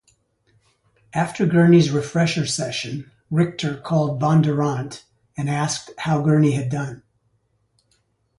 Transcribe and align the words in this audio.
After 1.13 1.45
Gurney's 1.45 1.91
refresher 1.91 2.47
session, 2.47 3.11
Richter 3.29 3.77
called 3.79 4.19
Bondurant 4.19 5.03
and 5.37 5.47
asked 5.47 5.91
how 5.99 6.23
Gurney 6.23 6.53
had 6.53 6.69
done. 6.69 7.03